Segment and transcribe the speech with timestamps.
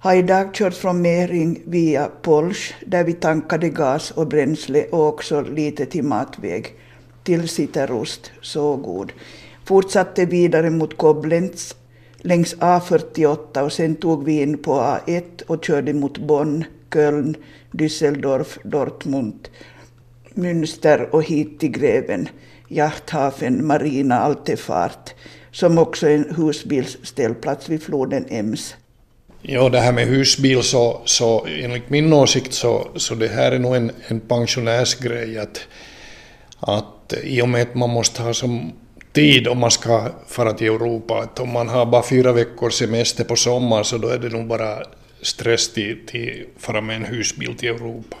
[0.00, 5.40] har idag kört från Mering via Polsch där vi tankade gas och bränsle och också
[5.40, 6.74] lite till matväg
[7.22, 9.12] till Citerost, så god.
[9.64, 11.76] Fortsatte vidare mot Koblenz
[12.16, 17.36] längs A48 och sen tog vi in på A1 och körde mot Bonn, Köln,
[17.72, 19.48] Düsseldorf, Dortmund,
[20.34, 22.28] Münster och hit till Greven,
[22.68, 25.14] Jachthafen, Marina, Altefart,
[25.50, 28.74] som också är en husbilsställplats vid floden Ems.
[29.48, 33.58] Ja, det här med husbil så, så enligt min åsikt så, så det här är
[33.58, 35.60] nog en, en pensionärsgrej att,
[36.60, 38.72] att i och med att man måste ha som
[39.12, 43.24] tid om man ska fara till Europa, att om man har bara fyra veckors semester
[43.24, 44.78] på sommaren så då är det nog bara
[45.22, 48.16] stress till, till fara med en husbil till Europa.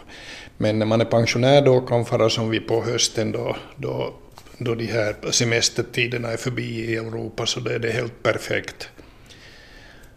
[0.56, 4.14] Men när man är pensionär då kan fara som vi på hösten då, då,
[4.58, 8.88] då de här semestertiderna är förbi i Europa så då är det helt perfekt.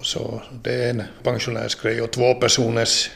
[0.02, 2.02] Så det är en pensionärsgrej.
[2.02, 3.09] Och två personers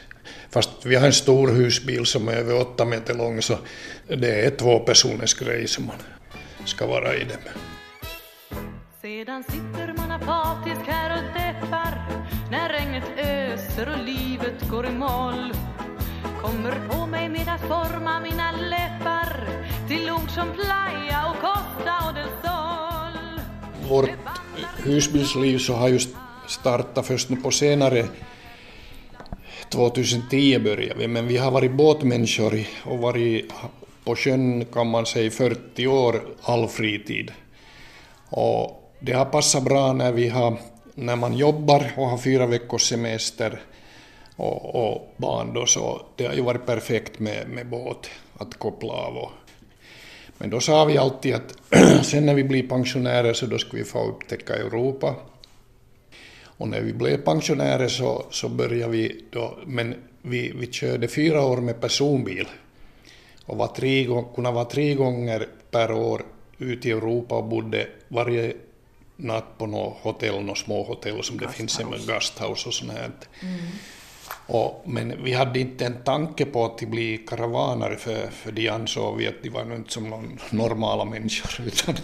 [0.50, 3.58] Fast vi har en stor husbil som är över åtta meter lång så
[4.08, 5.96] det är två personers grej som man
[6.66, 7.40] ska vara i den.
[9.02, 15.54] Sedan sitter man apatisk här och deppar när regnet öser och livet går i moll
[16.42, 19.48] kommer på mig med att forma mina läppar
[19.88, 23.40] till ord som playa och costa och del sol.
[23.90, 24.10] Vårt
[24.78, 26.10] husbilsliv så har just
[26.48, 28.06] starta först nu på senare
[29.70, 33.52] 2010 började vi, men vi har varit båtmänniskor och varit
[34.04, 37.32] på sjön kan man säga 40 år all fritid.
[38.30, 40.58] Och det har passat bra när, vi har,
[40.96, 43.62] när man jobbar och har fyra veckors semester
[44.36, 48.94] och, och barn då, så det har ju varit perfekt med, med båt att koppla
[48.94, 49.18] av.
[49.18, 49.32] Och,
[50.38, 51.56] men då sa vi alltid att
[52.06, 55.16] sen när vi blir pensionärer så då ska vi få upptäcka Europa
[56.64, 61.46] och när vi blev pensionärer så, så började vi då, men vi, vi körde fyra
[61.46, 62.48] år med personbil
[63.46, 64.06] och var tre,
[64.36, 66.26] kunde vara tre gånger per år
[66.58, 68.54] ute i Europa och bodde varje
[69.16, 73.12] natt på något hotell, något små hotell som det finns, med gasthouse och sånt här.
[73.42, 73.60] Mm.
[74.48, 79.18] Och, men vi hade inte en tanke på att bli karavaner för, för de ansåg
[79.18, 81.96] vi att de var inte som normala människor utan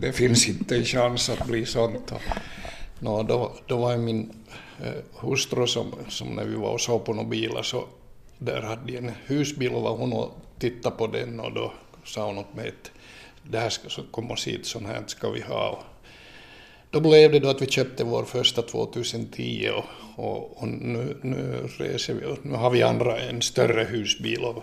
[0.00, 2.12] det finns inte en chans att bli sånt.
[2.12, 2.22] Och,
[3.00, 4.32] No, då, då var min
[4.82, 7.84] eh, hustru som, som när vi var och såg på några bilar så
[8.38, 11.72] där hade de en husbil och var hon och tittade på den och då
[12.04, 12.90] sa hon åt mig att
[13.42, 15.68] det här ska komma hit, sånt här ska vi ha.
[15.70, 15.84] Och
[16.90, 19.84] då blev det då att vi köpte vår första 2010 och,
[20.24, 24.62] och, och nu, nu reser vi, och nu har vi andra en större husbil och,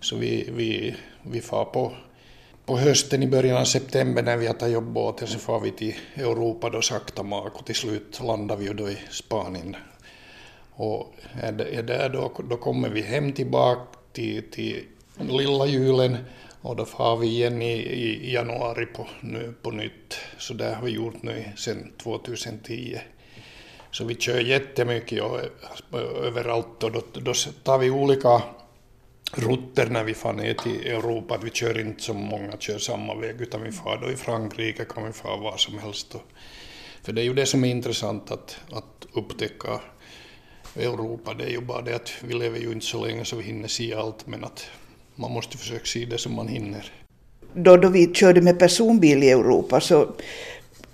[0.00, 1.92] så vi, vi, vi far på
[2.66, 5.94] på hösten i början av september när vi har tagit jobbåten så far vi till
[6.16, 9.76] Europa då sakta mak och till slut landar vi då i Spanien.
[10.72, 14.84] Och är där då, då kommer vi hem tillbaka till, till
[15.18, 16.16] lilla julen
[16.60, 20.18] och då far vi igen i, i januari på, nu, på nytt.
[20.38, 22.98] Så det har vi gjort nu sedan 2010.
[23.90, 25.40] Så vi kör jättemycket och
[26.24, 28.42] överallt och då, då tar vi olika
[29.32, 33.14] rutter när vi far ner till Europa, att vi kör inte som många kör samma
[33.14, 36.16] väg, utan vi far då i Frankrike, kan vi fara var som helst.
[37.02, 39.80] För det är ju det som är intressant att, att upptäcka
[40.76, 43.42] Europa, det är ju bara det att vi lever ju inte så länge så vi
[43.42, 44.66] hinner se allt, men att
[45.14, 46.92] man måste försöka se det som man hinner.
[47.54, 50.14] Då, då vi körde med personbil i Europa så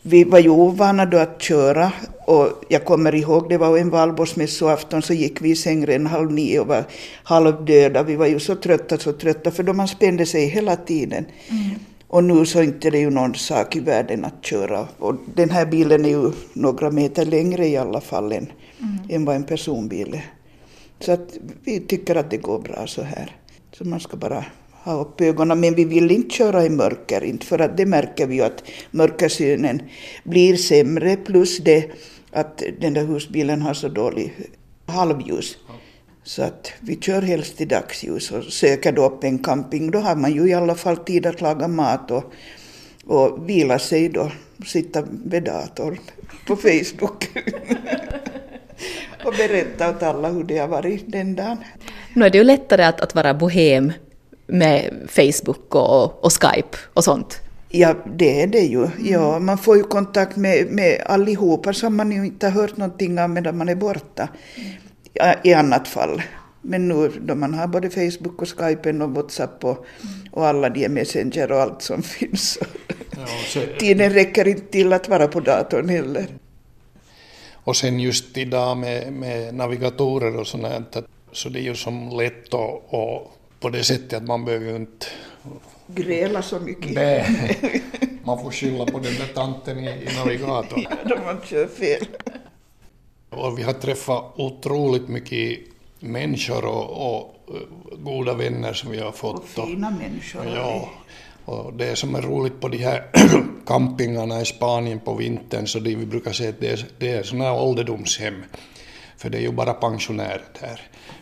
[0.08, 1.92] vi var ju ovana då att köra
[2.26, 6.32] och jag kommer ihåg, det var en valborgsmässoafton så gick vi i säng redan halv
[6.32, 6.84] nio och var
[7.22, 8.02] halvdöda.
[8.02, 11.24] Vi var ju så trötta, så trötta, för då man spände sig hela tiden.
[11.48, 11.78] Mm.
[12.08, 14.88] Och nu så inte det ju någon sak i världen att köra.
[14.98, 18.98] Och den här bilen är ju några meter längre i alla fall än, mm.
[19.08, 20.24] än vad en personbil är.
[21.00, 23.36] Så att vi tycker att det går bra så här.
[23.72, 24.44] Så man ska bara
[24.92, 28.26] ha upp ögonen, men vi vill inte köra i mörker, inte för att det märker
[28.26, 29.82] vi ju att mörkersynen
[30.24, 31.90] blir sämre, plus det
[32.32, 34.32] att den där husbilen har så dålig
[34.86, 35.56] halvljus.
[36.22, 39.90] Så att vi kör helst i dagsljus och söker då upp en camping.
[39.90, 42.32] Då har man ju i alla fall tid att laga mat och,
[43.06, 44.30] och vila sig då,
[44.66, 45.98] sitta vid datorn
[46.46, 47.28] på Facebook.
[49.24, 51.56] och berätta åt alla hur det har varit den dagen.
[52.14, 53.92] Nu är det ju lättare att, att vara bohem
[54.48, 57.40] med Facebook och, och Skype och sånt.
[57.68, 58.88] Ja, det är det ju.
[59.04, 63.18] Ja, man får ju kontakt med, med allihopa som man ju inte har hört någonting
[63.18, 64.28] av medan man är borta.
[65.12, 66.22] Ja, I annat fall.
[66.62, 69.86] Men nu då man har både Facebook och Skype och WhatsApp och,
[70.32, 72.58] och alla de Messenger och allt som finns.
[73.10, 76.26] Ja, så, Tiden räcker inte till att vara på datorn heller.
[77.52, 80.96] Och sen just idag med, med navigatorer och sånt
[81.32, 85.06] så det är ju som lätt och på det sättet att man behöver ju inte
[85.86, 86.92] gräla så mycket.
[86.92, 87.82] Nej,
[88.24, 90.86] man får skylla på den där tanten i, i navigatorn.
[90.90, 92.06] ja, då man kör fel.
[93.30, 95.58] Och vi har träffat otroligt mycket
[96.00, 97.34] människor och, och
[97.98, 99.58] goda vänner som vi har fått.
[99.58, 100.46] Och fina människor.
[100.54, 100.88] Ja,
[101.44, 103.04] och det som är roligt på de här
[103.66, 107.22] campingarna i Spanien på vintern så det vi brukar säga att det är, det är
[107.22, 108.44] sådana här ålderdomshem.
[109.18, 110.80] För det är ju bara pensionärer där.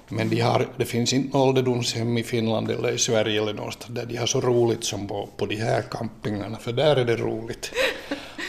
[0.08, 4.06] Men de har, det finns inte ålderdomshem i Finland eller i Sverige eller någonstans där
[4.06, 7.72] de har så roligt som på, på de här campingarna, för där är det roligt.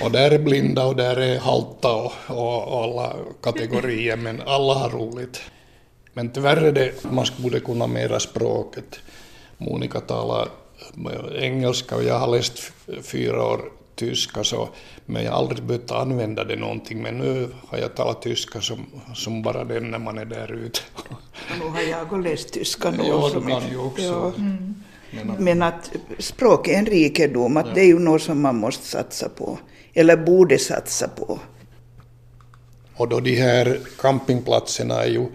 [0.01, 4.73] Och där är blinda och där är halta och, och, och alla kategorier, men alla
[4.73, 5.41] har roligt.
[6.13, 8.99] Men tyvärr är det, man borde kunna mera språket.
[9.57, 10.47] Monica talar
[11.39, 12.71] engelska och jag har läst
[13.03, 13.61] fyra år
[13.97, 14.69] tyska så,
[15.05, 17.01] men jag har aldrig behövt använda det någonting.
[17.01, 18.85] Men nu har jag talat tyska som,
[19.15, 20.79] som bara den när man är där ute.
[21.59, 23.03] Nu har jag läst tyska nu.
[23.07, 24.03] Ja, du kan ju också.
[24.03, 24.33] Ja.
[24.37, 24.75] Mm.
[25.39, 27.71] Men att språk är en rikedom, att ja.
[27.73, 29.59] det är ju något som man måste satsa på,
[29.93, 31.39] eller borde satsa på.
[32.95, 35.25] Och då de här campingplatserna är ju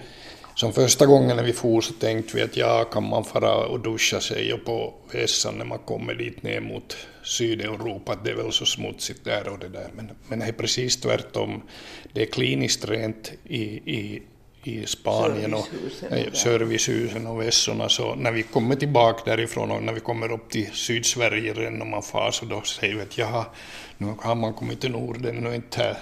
[0.55, 3.81] som första gången när vi for så tänkte vi att ja, kan man fara och
[3.81, 8.35] duscha sig och på vässan när man kommer dit ner mot Sydeuropa, att det är
[8.35, 9.91] väl så smutsigt där och det där.
[9.95, 11.63] Men, men det är precis tvärtom.
[12.13, 13.63] Det är kliniskt rent i,
[13.97, 14.23] i,
[14.65, 15.69] i Spanien och
[16.33, 17.89] servicehusen och vässorna.
[17.89, 21.87] Så när vi kommer tillbaka därifrån och när vi kommer upp till Sydsverige redan och
[21.87, 23.47] man far så då säger vi att jaha,
[23.99, 25.97] nu har man kommit till Norden, nu är inte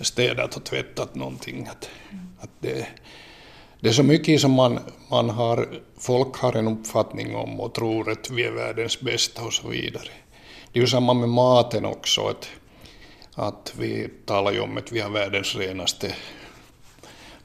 [0.00, 1.66] städat och tvättat någonting.
[1.70, 1.90] Att,
[2.40, 2.86] att det,
[3.80, 4.78] det är så mycket som man,
[5.10, 5.68] man har,
[5.98, 10.08] folk har en uppfattning om och tror att vi är världens bästa och så vidare.
[10.72, 12.48] Det är ju samma med maten också, att,
[13.34, 16.14] att vi talar ju om att vi har världens renaste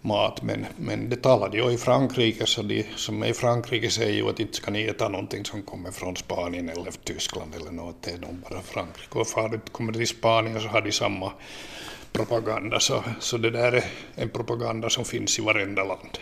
[0.02, 4.14] mat, men, men det talade ju i Frankrike, så de som är i Frankrike säger
[4.14, 7.96] ju att inte ska ni äta någonting som kommer från Spanien eller Tyskland eller något,
[8.02, 9.20] det är nog bara Frankrike.
[9.20, 11.32] Och far kommer till Spanien så har de samma
[12.12, 13.84] propaganda, så, så det där är
[14.16, 16.18] en propaganda som finns i varenda land.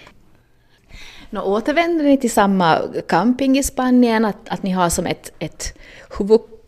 [1.29, 5.77] Nå, återvänder ni till samma camping i Spanien, att, att ni har som ett, ett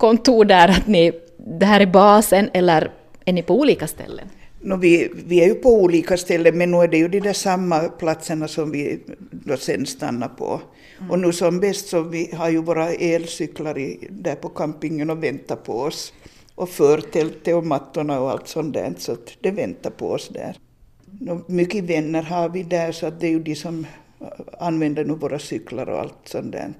[0.04, 1.12] huvudkontor där, att ni,
[1.60, 2.92] det här är basen, eller
[3.26, 4.28] är ni på olika ställen?
[4.62, 7.34] No, vi, vi är ju på olika ställen, men nu är det ju de där
[7.34, 9.00] samma platserna som vi
[9.32, 10.62] då sen stannar på.
[11.00, 11.12] Mm.
[11.12, 15.24] Och nu som bäst så vi har ju våra elcyklar i, där på campingen och
[15.24, 16.14] väntar på oss
[16.56, 20.58] och förtältet och mattorna och allt sånt där, så att det väntar på oss där.
[21.48, 23.86] Mycket vänner har vi där, så att det är ju de som
[24.60, 26.74] använder nu våra cyklar och allt sånt där.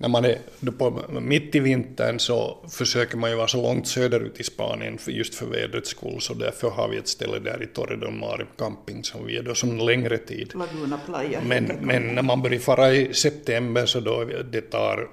[0.00, 0.38] När man är
[0.78, 5.12] på, mitt i vintern så försöker man ju vara så långt söderut i Spanien för
[5.12, 8.46] just för vädrets skull, så därför har vi ett ställe där i Torre del Mar
[8.58, 10.52] camping som vi är då som längre tid.
[10.54, 11.40] Laguna Playa.
[11.46, 15.08] Men, men när man börjar fara i september så då det tar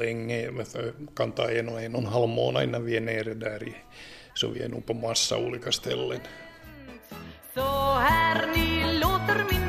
[0.00, 0.50] länge,
[1.16, 3.74] kan ta en och en och en halv månad innan vi är nere där i,
[4.34, 6.20] så vi är nog på massa olika ställen.
[7.54, 9.59] Så här ni låter min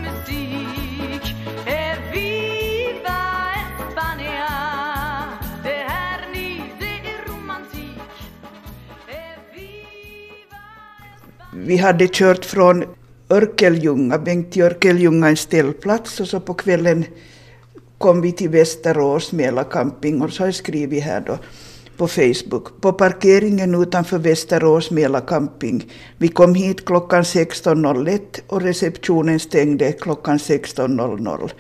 [11.66, 12.84] vi hade kört från
[13.30, 17.06] Örkeljunga, Bengt i Örkeljunga en ställplats och så på kvällen
[17.98, 21.38] kom vi till Västerås Mela camping och så har jag skrivit här då
[21.98, 22.82] på Facebook.
[22.82, 25.86] På parkeringen utanför Västerås Mela camping.
[26.18, 31.52] Vi kom hit klockan 16.01 och receptionen stängde klockan 16.00.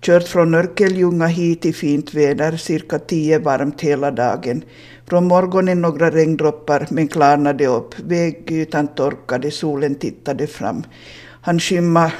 [0.00, 4.64] Kört från Örkeljunga hit i fint väder, cirka 10 varmt hela dagen.
[5.06, 7.94] Från morgonen några regndroppar, men klarnade upp.
[7.98, 10.82] Vägytan torkade, solen tittade fram.
[11.40, 12.12] Han skymma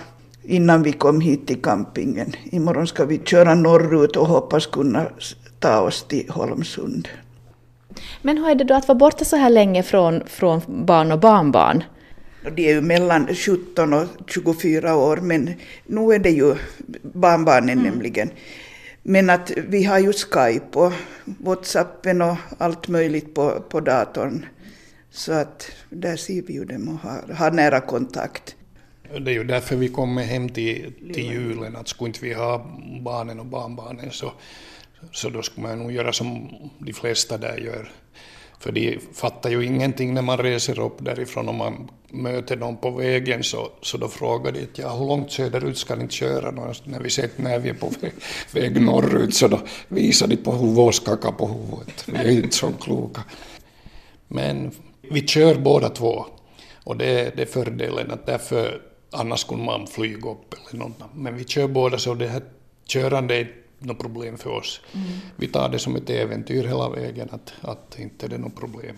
[0.43, 2.33] innan vi kom hit till campingen.
[2.45, 5.07] Imorgon ska vi köra norrut och hoppas kunna
[5.59, 7.09] ta oss till Holmsund.
[8.23, 11.21] Men hur är det då att vara borta så här länge från, från barn och
[11.21, 11.85] barnbarn?
[12.51, 15.55] De är ju mellan 17 och 24 år, men
[15.87, 16.55] nu är det ju
[17.03, 17.85] barnbarnen mm.
[17.85, 18.31] nämligen.
[19.03, 20.93] Men att vi har ju Skype och
[21.25, 24.47] Whatsappen och allt möjligt på, på datorn.
[25.11, 28.57] Så att där ser vi ju dem och har, har nära kontakt.
[29.03, 32.67] Det är ju därför vi kommer hem till, till julen, att skulle inte vi ha
[33.01, 34.33] barnen och barnbarnen så,
[35.13, 37.91] så då skulle man nog göra som de flesta där gör.
[38.59, 41.49] För de fattar ju ingenting när man reser upp därifrån.
[41.49, 45.79] Om man möter någon på vägen så, så då frågar de ja, hur långt söderut
[45.79, 46.51] ska ni köra?
[46.85, 48.13] När vi sett när vi är på väg,
[48.53, 52.05] väg norrut så då visar de på huvudet och skakar på huvudet.
[52.07, 53.25] Vi är inte så kloka.
[54.29, 54.71] Men
[55.11, 56.27] vi kör båda två.
[56.85, 60.99] Och det, det är fördelen att därför annars skulle man flyga upp eller något.
[61.15, 62.43] Men vi kör båda så det här
[62.87, 64.81] körandet är något problem för oss.
[64.95, 65.07] Mm.
[65.37, 68.97] Vi tar det som ett äventyr hela vägen, att, att inte det är något problem.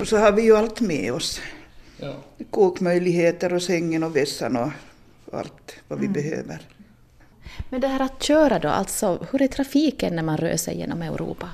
[0.00, 1.40] Och så har vi ju allt med oss.
[2.00, 2.14] Ja.
[2.50, 4.70] Kokmöjligheter och sängen och vässan och
[5.32, 6.12] allt vad vi mm.
[6.12, 6.60] behöver.
[7.70, 11.02] Men det här att köra då, alltså hur är trafiken när man rör sig genom
[11.02, 11.48] Europa?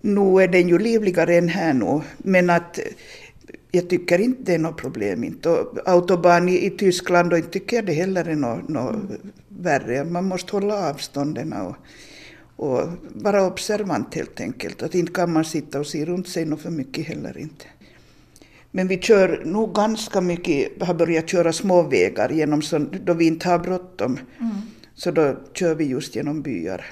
[0.00, 2.78] Nu är den ju livligare än här nu, men att
[3.76, 5.24] jag tycker inte det är något problem.
[5.24, 5.48] Inte.
[5.48, 9.32] Och autobahn i, i Tyskland, och inte tycker jag det heller är något, något mm.
[9.48, 10.04] värre.
[10.04, 11.76] Man måste hålla avstånden och,
[12.56, 14.82] och vara observant helt enkelt.
[14.82, 17.64] Att inte kan man sitta och se runt sig något för mycket heller inte.
[18.70, 23.48] Men vi kör nog ganska mycket, har börjat köra småvägar genom så, då vi inte
[23.48, 24.18] har bråttom.
[24.40, 24.56] Mm.
[24.94, 26.84] Så då kör vi just genom byar.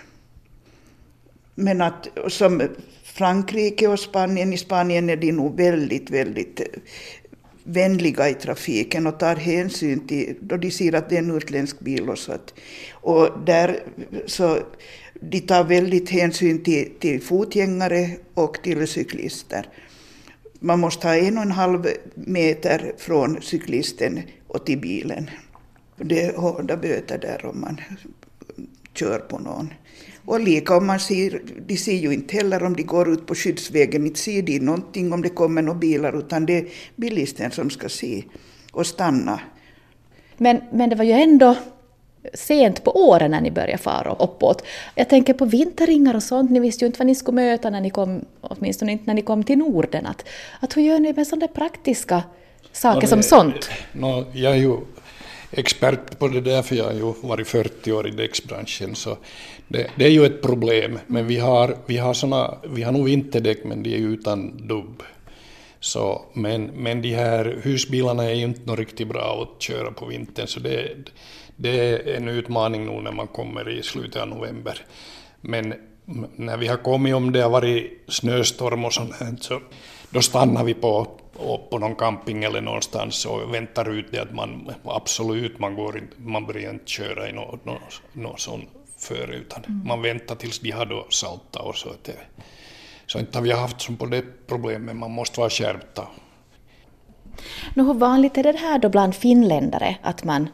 [1.55, 2.63] Men att som
[3.03, 6.67] Frankrike och Spanien, i Spanien är de nog väldigt, väldigt eh,
[7.65, 11.81] vänliga i trafiken och tar hänsyn till, då de ser att det är en utländsk
[11.81, 12.55] bil och så att,
[12.93, 13.81] och där
[14.27, 14.59] så
[15.21, 19.69] de tar väldigt hänsyn till, till fotgängare och till cyklister.
[20.61, 25.31] Man måste ha en och en halv meter från cyklisten och till bilen.
[25.97, 27.81] Det är hårda böter där om man
[28.95, 29.73] kör på någon.
[30.27, 33.35] Och lika om man ser, de ser ju inte heller om de går ut på
[33.35, 37.71] skyddsvägen, inte ser de någonting om det kommer några bilar, utan det är bilisten som
[37.71, 38.23] ska se
[38.73, 39.41] och stanna.
[40.37, 41.57] Men, men det var ju ändå
[42.35, 44.65] sent på åren när ni började fara uppåt.
[44.95, 47.81] Jag tänker på vinterringar och sånt, ni visste ju inte vad ni skulle möta när
[47.81, 50.07] ni kom, åtminstone inte när ni kom till Norden.
[50.07, 50.29] Att,
[50.61, 52.23] att hur gör ni med sådana praktiska
[52.73, 53.71] saker no, det, som sånt?
[53.93, 54.77] No, jag är ju
[55.57, 59.19] expert på det där, för jag har ju varit 40 år i däcksbranschen, så
[59.69, 60.99] det, det, är ju ett problem.
[61.07, 64.67] Men vi har, vi har, såna, vi har nog vinterdäck, men de är ju utan
[64.69, 65.03] dubb.
[65.81, 70.07] Så, men, men de här husbilarna är ju inte något riktigt bra att köra på
[70.07, 70.95] vintern, så det,
[71.57, 74.81] det är en utmaning nu när man kommer i slutet av november.
[75.41, 75.75] Men
[76.37, 79.61] när vi har kommit, om det har varit snöstorm och sånt så
[80.11, 81.07] då stannar vi på,
[81.71, 86.15] på någon camping eller någonstans och väntar ut det att man absolut, man, går inte,
[86.17, 88.69] man börjar inte köra i något, något, något sånt
[88.99, 89.87] före, utan mm.
[89.87, 91.89] man väntar tills de har då saltat och så.
[91.89, 92.17] Att det,
[93.07, 96.09] så inte har vi haft som på det problemet, man måste vara skärpta.
[97.75, 100.49] Nu, hur vanligt är det här då bland finländare, att man,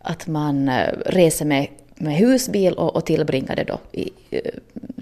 [0.00, 4.40] att man eh, reser med, med husbil och, och tillbringar det då i eh,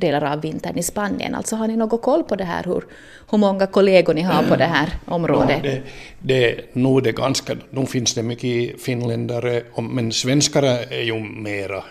[0.01, 1.35] delar av vintern i Spanien?
[1.35, 2.85] Alltså har ni något koll på det här, hur,
[3.31, 5.61] hur många kollegor ni har på det här området?
[5.65, 5.83] Ja, det,
[6.21, 11.85] det, nog det ganska, nu finns det mycket finländare, men svenskar är ju mera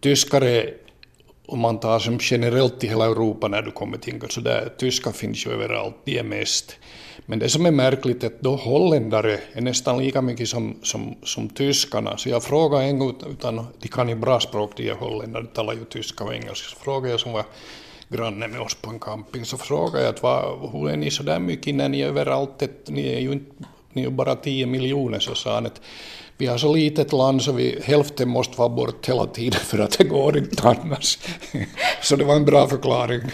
[0.00, 0.64] tyskare,
[1.52, 5.12] om man tar som generellt i hela Europa när du kommer till så där, tyskar
[5.12, 6.76] finns ju överallt, de är mest.
[7.26, 11.14] Men det som är märkligt är att då holländare är nästan lika mycket som, som,
[11.22, 12.16] som tyskarna.
[12.16, 15.48] Så jag frågade en gång, utan de kan ju bra språk, de är holländare, de
[15.48, 17.44] talar ju tyska och engelska, så frågade jag som var
[18.08, 21.38] granne med oss på en camping, så frågade jag att hur är ni så där
[21.38, 25.34] mycket när ni är överallt, ni är ju inte ni är bara 10 miljoner, så
[25.34, 25.80] sa han att
[26.36, 29.98] vi har så litet land så vi, hälften måste vara bort hela tiden för att
[29.98, 31.18] det går inte annars.
[32.02, 33.20] så det var en bra förklaring.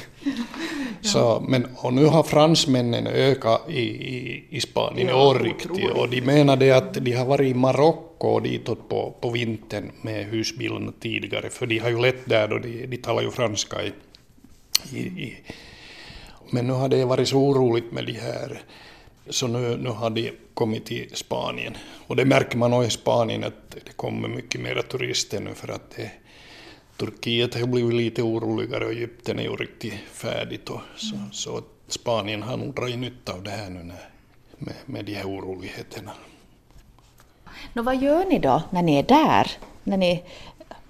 [1.00, 6.08] Så, men, och nu har fransmännen ökat i, i, i Spanien ja, år riktigt och
[6.08, 10.92] de menade att de har varit i Marocko och ditåt på, på vintern med husbilarna
[11.00, 13.92] tidigare för de har ju lätt där och de, de talar ju franska i,
[14.92, 15.36] i, i.
[16.50, 18.62] Men nu har det varit så oroligt med de här
[19.30, 21.76] så nu, nu har de kommit till Spanien.
[22.06, 25.68] Och det märker man också i Spanien att det kommer mycket mer turister nu för
[25.68, 26.10] att det,
[26.96, 30.68] Turkiet har blivit lite oroligare och Egypten är ju riktigt färdigt.
[30.68, 31.32] Och så, mm.
[31.32, 34.08] så Spanien har nog dragit nytta av det här nu när,
[34.58, 36.12] med, med de här oroligheterna.
[37.72, 39.50] Nå, vad gör ni då när ni är där?
[39.84, 40.24] När ni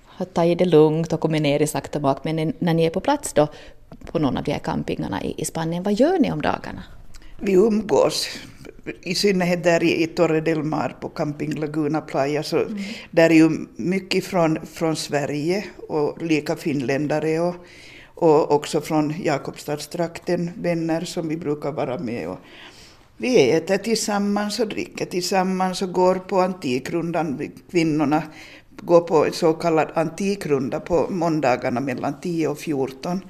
[0.04, 3.00] har tagit det lugnt och kommit ner i sakta bak, men när ni är på
[3.00, 3.49] plats då
[4.12, 6.83] på någon av de här campingarna i, i Spanien, vad gör ni om dagarna?
[7.40, 8.28] Vi umgås,
[9.02, 12.78] i synnerhet där i, Torre del Mar på Camping Laguna Playa, så mm.
[13.11, 17.54] där är ju mycket från, från Sverige och lika finländare och,
[18.14, 22.28] och också från Jakobstadstrakten, vänner som vi brukar vara med.
[22.28, 22.38] Och
[23.16, 28.23] vi äter tillsammans och dricker tillsammans och går på Antikrundan, kvinnorna
[28.83, 33.21] går på så kallad antikrunda på måndagarna mellan 10 och 14.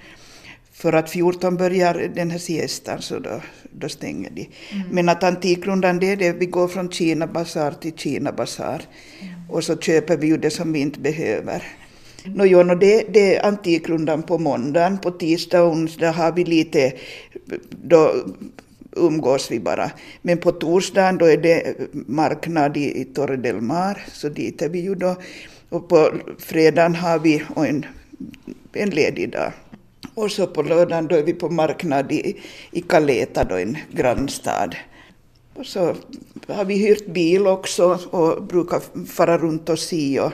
[0.78, 4.48] För att 14 börjar den här siestan så då, då stänger de.
[4.72, 4.88] Mm.
[4.90, 8.82] Men att Antikrundan det är det, vi går från Kina basar till Kina basar.
[9.20, 9.50] Mm.
[9.50, 11.62] Och så köper vi ju det som vi inte behöver.
[12.24, 12.38] Mm.
[12.38, 14.98] No, jo, no, det, det är Antikrundan på måndagen.
[14.98, 16.92] På tisdag och onsdag har vi lite
[17.82, 18.14] då,
[18.92, 19.90] umgås vi bara.
[20.22, 24.68] Men på torsdagen då är det marknad i, i Torre del Mar, så dit är
[24.68, 25.16] vi ju då.
[25.68, 27.86] Och på fredagen har vi en,
[28.72, 29.52] en ledig dag.
[30.18, 34.70] Och så på lördagen då är vi på marknad i, i Caleta, då en grannstad.
[35.54, 35.94] Och så
[36.48, 40.20] har vi hyrt bil också och brukar fara runt och se.
[40.20, 40.32] Och...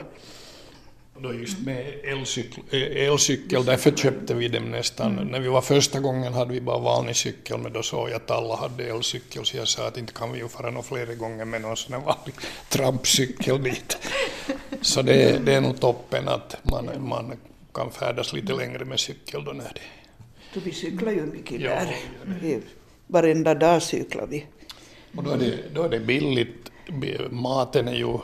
[1.19, 2.63] Då just med elcykel,
[2.97, 5.11] elcykel, därför köpte vi dem nästan.
[5.11, 5.27] Mm.
[5.27, 8.31] När vi var första gången hade vi bara vanlig cykel, men då såg jag att
[8.31, 11.45] alla hade elcykel, så jag sa att inte kan vi ju fara några flera gånger
[11.45, 12.35] med någon sån här vanlig
[12.69, 13.97] trampcykel dit.
[14.81, 17.33] Så det, det är nog toppen att man, man
[17.75, 19.71] kan färdas lite längre med cykel då när
[20.53, 20.59] det...
[20.59, 22.61] vi cyklar ju mycket ja, där.
[23.07, 24.45] Varenda dag cyklar vi.
[25.15, 26.71] Och då är, det, då är det billigt.
[27.29, 28.17] Maten är ju,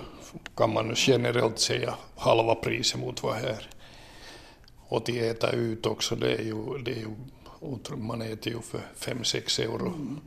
[0.55, 3.70] kan man generellt säga, halva priset mot vad här.
[4.88, 7.15] Och att äta ut också, det är ju, det är ju
[7.98, 9.88] man äter ju för 5-6 euro.
[9.88, 10.20] Mm.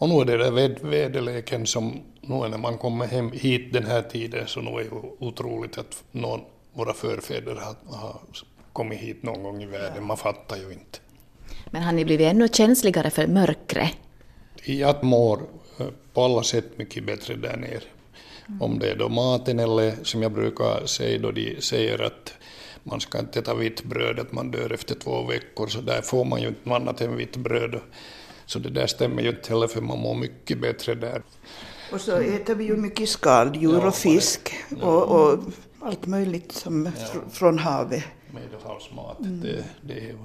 [0.00, 4.02] Och nu är det där väderleken som, nu när man kommer hem hit den här
[4.02, 6.40] tiden, så nu är det ju otroligt att någon,
[6.72, 8.20] våra förfäder har, har
[8.72, 10.98] kommit hit någon gång i världen, man fattar ju inte.
[11.70, 13.92] Men har ni blivit ännu känsligare för mörkret?
[14.64, 15.42] Jag mår
[15.78, 17.80] eh, på alla sätt mycket bättre där nere.
[18.48, 18.62] Mm.
[18.62, 22.34] Om det är då maten eller som jag brukar säga då de säger att
[22.82, 26.24] man ska inte äta vitt bröd, att man dör efter två veckor, så där får
[26.24, 27.80] man ju inte annat än vitt bröd.
[28.46, 31.22] Så det där stämmer ju inte heller för man mår mycket bättre där.
[31.92, 35.38] Och så äter vi ju mycket skaldjur och fisk och, och
[35.82, 37.20] allt möjligt som ja.
[37.30, 38.04] från havet.
[38.30, 39.40] Medelhavsmat, mm.
[39.40, 40.18] det, det är, ju,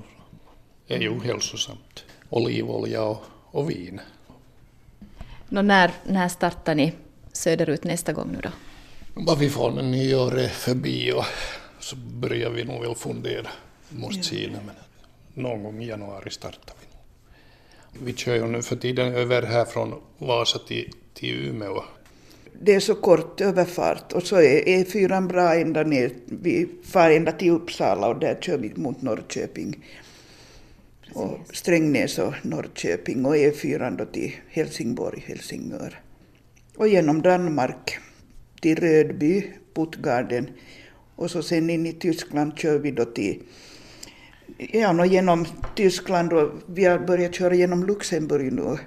[0.88, 2.04] är ju hälsosamt.
[2.30, 4.02] Olivolja och, och vin.
[5.50, 6.94] Nå, när, när startar ni
[7.32, 8.50] söderut nästa gång nu då?
[9.22, 11.26] Bara vi får nyår förbi och
[11.80, 13.48] så börjar vi nog väl fundera.
[13.90, 14.76] Måste se det, men
[15.34, 16.86] någon gång i januari startar vi.
[18.06, 21.84] Vi kör ju nu för tiden över här från Vasa till, till Umeå.
[22.62, 26.12] Det är så kort överfart och så är E4 bra ända ner.
[26.26, 29.86] Vi far ända till Uppsala och där kör vi mot Norrköping
[31.14, 36.00] och Strängnäs och Norrköping och E4 då till Helsingborg, Helsingör.
[36.76, 38.00] Och genom Danmark
[38.62, 40.50] till Rödby, Puttgarden
[41.16, 43.42] och så sen in i Tyskland kör vi då till
[44.58, 48.78] Ja, och genom Tyskland och vi har börjat köra genom Luxemburg nu.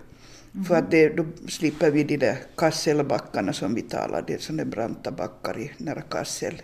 [0.54, 0.64] Mm.
[0.64, 4.64] För att det, då slipper vi de där Kasselbackarna som vi talade, det är sådana
[4.64, 6.62] branta backar i nära Kassel.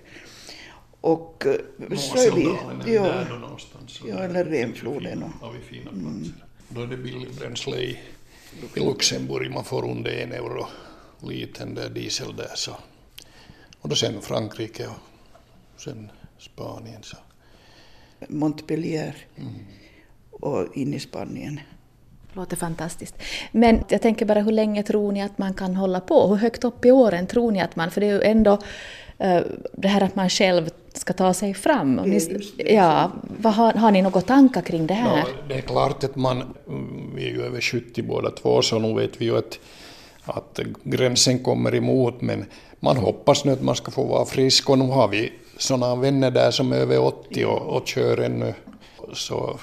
[1.00, 2.44] Och eh, så är vi...
[2.94, 3.26] Ja,
[4.04, 5.22] ja, eller Renfloden.
[5.40, 6.08] Har vi fina platser.
[6.08, 6.32] Mm.
[6.68, 7.98] Då är det billigt bränsle i,
[8.74, 10.66] i Luxemburg, man får under en euro
[11.20, 12.76] liten där diesel där så.
[13.80, 14.86] Och då sen Frankrike
[15.74, 17.16] och sen Spanien så.
[18.28, 19.52] Montpellier mm.
[20.30, 21.60] och in i Spanien.
[22.36, 23.14] Låter fantastiskt.
[23.52, 26.26] Men jag tänker bara hur länge tror ni att man kan hålla på?
[26.26, 28.52] Hur högt upp i åren tror ni att man, för det är ju ändå
[29.24, 29.40] uh,
[29.72, 31.94] det här att man själv ska ta sig fram.
[31.94, 35.16] Ni, ja, vad har, har ni några tankar kring det här?
[35.16, 36.54] No, det är klart att man,
[37.14, 39.58] vi är ju över 70 båda två, så nu vet vi ju att,
[40.24, 42.44] att gränsen kommer emot, men
[42.80, 46.30] man hoppas nu att man ska få vara frisk och nu har vi sådana vänner
[46.30, 48.54] där som är över 80 och, och kör ännu.
[49.12, 49.58] Så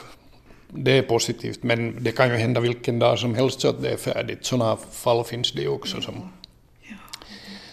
[0.74, 3.90] det är positivt, men det kan ju hända vilken dag som helst så att det
[3.90, 4.46] är färdigt.
[4.46, 6.32] Sådana fall finns det ju också som,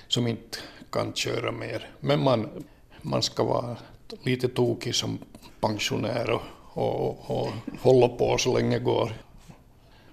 [0.08, 0.58] som inte
[0.92, 1.90] kan köra mer.
[2.00, 2.48] Men man,
[3.02, 3.76] man ska vara
[4.22, 5.18] lite tokig som
[5.60, 7.48] pensionär och, och, och
[7.80, 9.12] hålla på så länge det går.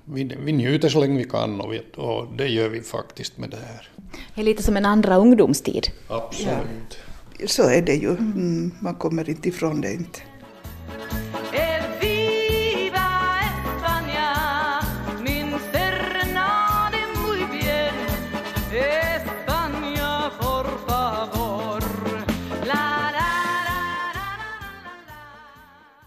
[0.05, 3.49] Vi, vi njuter så länge vi kan och, vi, och det gör vi faktiskt med
[3.49, 3.89] det här.
[4.35, 5.87] Det är lite som en andra ungdomstid.
[6.07, 6.97] Absolut.
[7.39, 7.47] Ja.
[7.47, 8.09] Så är det ju.
[8.09, 10.19] Mm, man kommer inte ifrån det inte.